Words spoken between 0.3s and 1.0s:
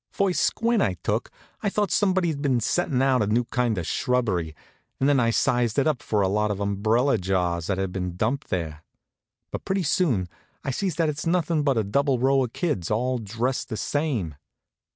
squint I